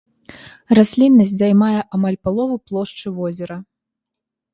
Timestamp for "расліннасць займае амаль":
0.77-2.17